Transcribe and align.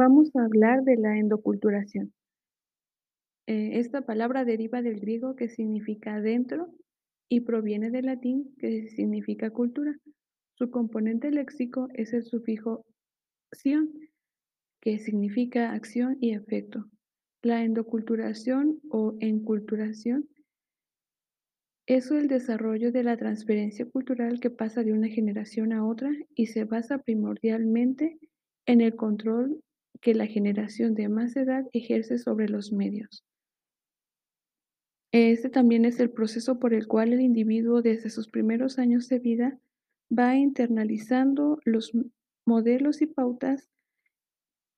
Vamos 0.00 0.34
a 0.34 0.46
hablar 0.46 0.82
de 0.84 0.96
la 0.96 1.18
endoculturación. 1.18 2.14
Eh, 3.46 3.72
esta 3.80 4.00
palabra 4.00 4.46
deriva 4.46 4.80
del 4.80 4.98
griego 4.98 5.36
que 5.36 5.50
significa 5.50 6.22
dentro 6.22 6.72
y 7.28 7.40
proviene 7.40 7.90
del 7.90 8.06
latín 8.06 8.54
que 8.58 8.88
significa 8.88 9.50
cultura. 9.50 9.94
Su 10.54 10.70
componente 10.70 11.30
léxico 11.30 11.88
es 11.92 12.14
el 12.14 12.22
sufijo 12.22 12.86
ción, 13.52 13.90
que 14.80 14.98
significa 14.98 15.72
acción 15.72 16.16
y 16.18 16.32
efecto. 16.32 16.86
La 17.42 17.62
endoculturación 17.62 18.80
o 18.88 19.18
enculturación 19.20 20.30
es 21.86 22.10
el 22.10 22.26
desarrollo 22.26 22.90
de 22.90 23.02
la 23.02 23.18
transferencia 23.18 23.84
cultural 23.84 24.40
que 24.40 24.48
pasa 24.48 24.82
de 24.82 24.94
una 24.94 25.08
generación 25.08 25.74
a 25.74 25.86
otra 25.86 26.10
y 26.34 26.46
se 26.46 26.64
basa 26.64 26.96
primordialmente 26.96 28.18
en 28.64 28.80
el 28.80 28.96
control 28.96 29.62
que 30.00 30.14
la 30.14 30.26
generación 30.26 30.94
de 30.94 31.08
más 31.08 31.36
edad 31.36 31.66
ejerce 31.72 32.18
sobre 32.18 32.48
los 32.48 32.72
medios. 32.72 33.24
Este 35.12 35.50
también 35.50 35.84
es 35.84 35.98
el 35.98 36.10
proceso 36.10 36.58
por 36.58 36.72
el 36.72 36.86
cual 36.86 37.12
el 37.12 37.20
individuo 37.20 37.82
desde 37.82 38.10
sus 38.10 38.28
primeros 38.28 38.78
años 38.78 39.08
de 39.08 39.18
vida 39.18 39.58
va 40.16 40.36
internalizando 40.36 41.58
los 41.64 41.92
modelos 42.46 43.02
y 43.02 43.06
pautas 43.06 43.68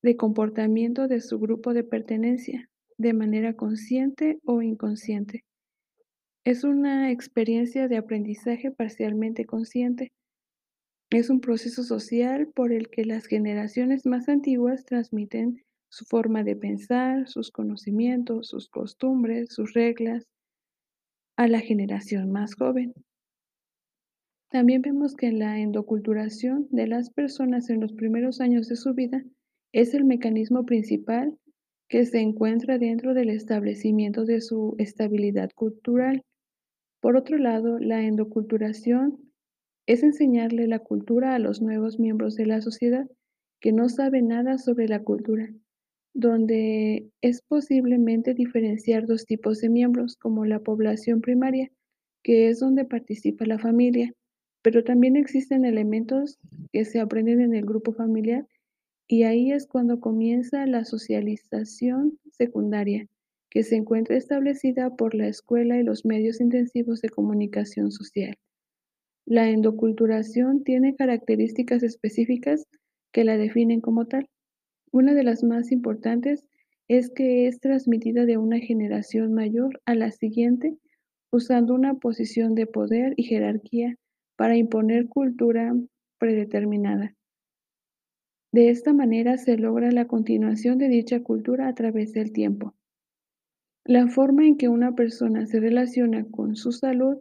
de 0.02 0.16
comportamiento 0.16 1.06
de 1.06 1.20
su 1.20 1.38
grupo 1.38 1.74
de 1.74 1.84
pertenencia, 1.84 2.70
de 2.98 3.12
manera 3.12 3.54
consciente 3.54 4.40
o 4.44 4.62
inconsciente. 4.62 5.44
Es 6.44 6.64
una 6.64 7.10
experiencia 7.12 7.86
de 7.86 7.98
aprendizaje 7.98 8.72
parcialmente 8.72 9.44
consciente, 9.44 10.12
es 11.18 11.30
un 11.30 11.40
proceso 11.40 11.82
social 11.82 12.48
por 12.54 12.72
el 12.72 12.88
que 12.88 13.04
las 13.04 13.26
generaciones 13.26 14.06
más 14.06 14.28
antiguas 14.28 14.84
transmiten 14.84 15.62
su 15.90 16.04
forma 16.06 16.42
de 16.42 16.56
pensar, 16.56 17.28
sus 17.28 17.50
conocimientos, 17.50 18.48
sus 18.48 18.68
costumbres, 18.68 19.52
sus 19.52 19.74
reglas 19.74 20.26
a 21.36 21.48
la 21.48 21.60
generación 21.60 22.30
más 22.30 22.54
joven. 22.54 22.94
También 24.50 24.82
vemos 24.82 25.14
que 25.14 25.32
la 25.32 25.58
endoculturación 25.58 26.66
de 26.70 26.86
las 26.86 27.10
personas 27.10 27.70
en 27.70 27.80
los 27.80 27.92
primeros 27.92 28.40
años 28.40 28.68
de 28.68 28.76
su 28.76 28.94
vida 28.94 29.22
es 29.72 29.94
el 29.94 30.04
mecanismo 30.04 30.64
principal 30.64 31.36
que 31.88 32.06
se 32.06 32.20
encuentra 32.20 32.78
dentro 32.78 33.12
del 33.12 33.28
establecimiento 33.28 34.24
de 34.24 34.40
su 34.40 34.74
estabilidad 34.78 35.50
cultural. 35.54 36.22
Por 37.00 37.16
otro 37.16 37.36
lado, 37.36 37.78
la 37.78 38.02
endoculturación 38.02 39.31
es 39.86 40.02
enseñarle 40.02 40.66
la 40.68 40.78
cultura 40.78 41.34
a 41.34 41.38
los 41.38 41.60
nuevos 41.60 41.98
miembros 41.98 42.36
de 42.36 42.46
la 42.46 42.60
sociedad 42.60 43.08
que 43.60 43.72
no 43.72 43.88
saben 43.88 44.28
nada 44.28 44.58
sobre 44.58 44.88
la 44.88 45.02
cultura, 45.02 45.52
donde 46.14 47.08
es 47.20 47.42
posiblemente 47.42 48.34
diferenciar 48.34 49.06
dos 49.06 49.24
tipos 49.24 49.60
de 49.60 49.68
miembros, 49.68 50.16
como 50.16 50.44
la 50.44 50.60
población 50.60 51.20
primaria, 51.20 51.70
que 52.22 52.48
es 52.48 52.60
donde 52.60 52.84
participa 52.84 53.46
la 53.46 53.58
familia, 53.58 54.12
pero 54.62 54.84
también 54.84 55.16
existen 55.16 55.64
elementos 55.64 56.38
que 56.72 56.84
se 56.84 57.00
aprenden 57.00 57.40
en 57.40 57.54
el 57.54 57.64
grupo 57.64 57.92
familiar 57.92 58.46
y 59.08 59.24
ahí 59.24 59.52
es 59.52 59.66
cuando 59.66 60.00
comienza 60.00 60.66
la 60.66 60.84
socialización 60.84 62.18
secundaria, 62.30 63.08
que 63.50 63.62
se 63.62 63.76
encuentra 63.76 64.16
establecida 64.16 64.96
por 64.96 65.14
la 65.14 65.26
escuela 65.26 65.78
y 65.78 65.82
los 65.82 66.04
medios 66.04 66.40
intensivos 66.40 67.00
de 67.00 67.10
comunicación 67.10 67.90
social. 67.90 68.38
La 69.26 69.48
endoculturación 69.48 70.64
tiene 70.64 70.94
características 70.96 71.82
específicas 71.82 72.66
que 73.12 73.24
la 73.24 73.36
definen 73.36 73.80
como 73.80 74.06
tal. 74.06 74.28
Una 74.90 75.14
de 75.14 75.22
las 75.22 75.44
más 75.44 75.72
importantes 75.72 76.44
es 76.88 77.10
que 77.10 77.46
es 77.46 77.60
transmitida 77.60 78.26
de 78.26 78.36
una 78.36 78.58
generación 78.58 79.32
mayor 79.32 79.80
a 79.86 79.94
la 79.94 80.10
siguiente 80.10 80.76
usando 81.30 81.74
una 81.74 81.94
posición 81.94 82.54
de 82.54 82.66
poder 82.66 83.14
y 83.16 83.24
jerarquía 83.24 83.96
para 84.36 84.56
imponer 84.56 85.08
cultura 85.08 85.74
predeterminada. 86.18 87.14
De 88.52 88.68
esta 88.68 88.92
manera 88.92 89.38
se 89.38 89.56
logra 89.56 89.90
la 89.92 90.06
continuación 90.06 90.76
de 90.76 90.88
dicha 90.88 91.22
cultura 91.22 91.68
a 91.68 91.74
través 91.74 92.12
del 92.12 92.32
tiempo. 92.32 92.74
La 93.84 94.08
forma 94.08 94.46
en 94.46 94.58
que 94.58 94.68
una 94.68 94.94
persona 94.94 95.46
se 95.46 95.58
relaciona 95.58 96.26
con 96.30 96.54
su 96.54 96.70
salud 96.72 97.18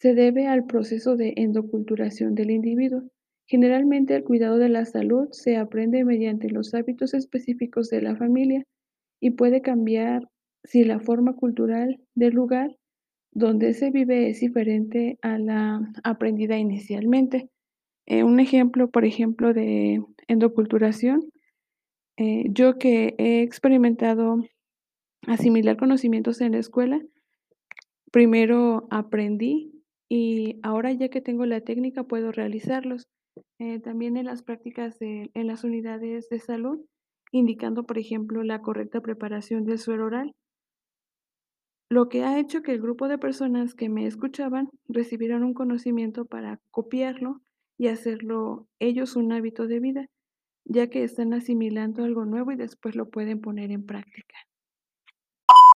se 0.00 0.14
debe 0.14 0.46
al 0.46 0.64
proceso 0.64 1.16
de 1.16 1.34
endoculturación 1.36 2.34
del 2.34 2.50
individuo. 2.50 3.02
Generalmente 3.46 4.16
el 4.16 4.24
cuidado 4.24 4.56
de 4.56 4.70
la 4.70 4.86
salud 4.86 5.28
se 5.30 5.56
aprende 5.56 6.04
mediante 6.04 6.48
los 6.48 6.72
hábitos 6.72 7.12
específicos 7.12 7.90
de 7.90 8.00
la 8.00 8.16
familia 8.16 8.64
y 9.20 9.32
puede 9.32 9.60
cambiar 9.60 10.26
si 10.64 10.84
la 10.84 11.00
forma 11.00 11.34
cultural 11.34 12.00
del 12.14 12.32
lugar 12.32 12.76
donde 13.32 13.74
se 13.74 13.90
vive 13.90 14.30
es 14.30 14.40
diferente 14.40 15.18
a 15.20 15.38
la 15.38 15.80
aprendida 16.02 16.56
inicialmente. 16.56 17.50
Eh, 18.06 18.24
un 18.24 18.40
ejemplo, 18.40 18.90
por 18.90 19.04
ejemplo, 19.04 19.52
de 19.52 20.02
endoculturación, 20.28 21.30
eh, 22.16 22.44
yo 22.48 22.78
que 22.78 23.14
he 23.18 23.42
experimentado 23.42 24.42
asimilar 25.26 25.76
conocimientos 25.76 26.40
en 26.40 26.52
la 26.52 26.58
escuela, 26.58 27.00
primero 28.10 28.88
aprendí 28.90 29.79
y 30.10 30.58
ahora 30.62 30.92
ya 30.92 31.08
que 31.08 31.22
tengo 31.22 31.46
la 31.46 31.62
técnica 31.62 32.04
puedo 32.04 32.32
realizarlos. 32.32 33.06
Eh, 33.58 33.78
también 33.80 34.16
en 34.18 34.26
las 34.26 34.42
prácticas 34.42 34.96
en 35.00 35.46
las 35.46 35.64
unidades 35.64 36.28
de 36.28 36.40
salud, 36.40 36.80
indicando, 37.32 37.84
por 37.84 37.96
ejemplo, 37.98 38.42
la 38.42 38.60
correcta 38.60 39.00
preparación 39.00 39.64
del 39.64 39.78
suero 39.78 40.06
oral, 40.06 40.34
lo 41.90 42.08
que 42.08 42.24
ha 42.24 42.38
hecho 42.38 42.62
que 42.62 42.72
el 42.72 42.80
grupo 42.80 43.06
de 43.08 43.18
personas 43.18 43.74
que 43.74 43.88
me 43.88 44.06
escuchaban 44.06 44.70
recibieran 44.88 45.44
un 45.44 45.54
conocimiento 45.54 46.24
para 46.24 46.58
copiarlo 46.70 47.42
y 47.78 47.88
hacerlo 47.88 48.66
ellos 48.80 49.14
un 49.16 49.32
hábito 49.32 49.66
de 49.66 49.80
vida, 49.80 50.06
ya 50.64 50.88
que 50.90 51.04
están 51.04 51.34
asimilando 51.34 52.04
algo 52.04 52.24
nuevo 52.24 52.52
y 52.52 52.56
después 52.56 52.96
lo 52.96 53.10
pueden 53.10 53.40
poner 53.40 53.72
en 53.72 53.86
práctica. 53.86 54.36